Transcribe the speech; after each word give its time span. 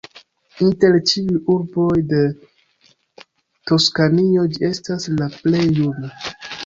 Inter 0.67 0.95
ĉiuj 1.09 1.41
urboj 1.55 1.99
de 2.13 2.21
Toskanio 3.73 4.47
ĝi 4.55 4.67
estas 4.71 5.07
la 5.21 5.29
plej 5.37 5.63
juna. 5.81 6.11